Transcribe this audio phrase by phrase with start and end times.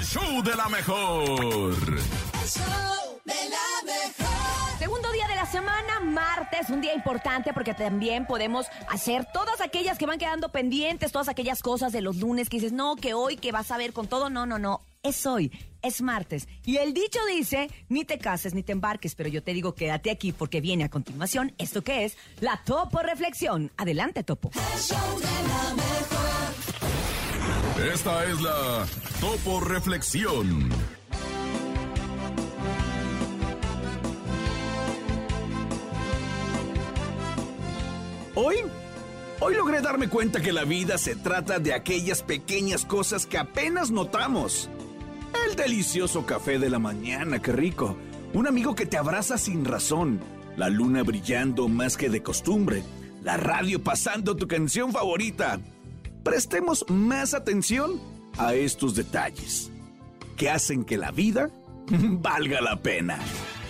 [0.00, 1.28] el show de la mejor.
[1.28, 4.78] El show de la mejor.
[4.78, 9.98] Segundo día de la semana, martes, un día importante porque también podemos hacer todas aquellas
[9.98, 13.36] que van quedando pendientes, todas aquellas cosas de los lunes que dices, no, que hoy,
[13.36, 16.48] que vas a ver con todo, no, no, no, es hoy, es martes.
[16.64, 20.10] Y el dicho dice, ni te cases ni te embarques, pero yo te digo, quédate
[20.10, 23.70] aquí porque viene a continuación esto que es la Topo Reflexión.
[23.76, 24.50] Adelante, Topo.
[24.54, 26.00] El show de la mejor.
[27.92, 28.86] Esta es la
[29.20, 30.70] Topo Reflexión.
[38.34, 38.56] Hoy,
[39.40, 43.90] hoy logré darme cuenta que la vida se trata de aquellas pequeñas cosas que apenas
[43.90, 44.70] notamos.
[45.46, 47.98] El delicioso café de la mañana, qué rico.
[48.32, 50.18] Un amigo que te abraza sin razón.
[50.56, 52.82] La luna brillando más que de costumbre.
[53.22, 55.60] La radio pasando tu canción favorita.
[56.24, 58.00] Prestemos más atención
[58.40, 59.70] a estos detalles
[60.36, 61.50] que hacen que la vida
[61.90, 63.18] valga la pena.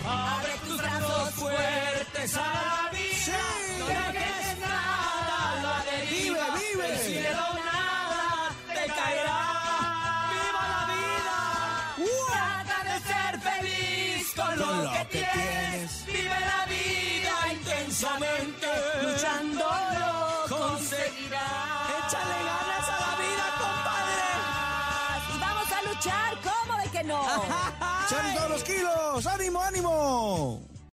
[0.07, 3.39] Abre tus brazos fuertes a la vida.
[3.79, 6.45] No dejes nada, la deriva.
[6.55, 6.93] Vive, vive.
[6.93, 9.41] El cielo nada te caerá.
[10.31, 11.37] Viva la vida.
[12.31, 16.05] Trata de ser feliz con lo, lo que, que tienes.
[16.05, 18.67] Vive la vida intensamente.
[19.03, 19.65] Luchando
[19.99, 22.07] lo conseguirás.
[22.07, 22.50] Échale
[26.01, 27.21] luchar, ¿cómo de que no?
[28.09, 29.25] ¡Salen todos los kilos!
[29.27, 30.70] ¡Ánimo, ánimo!